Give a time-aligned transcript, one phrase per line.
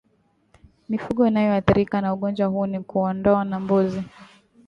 [0.89, 4.03] Mifugo inayoathirika na ugonjwa huu ni kuondoo na mbuzi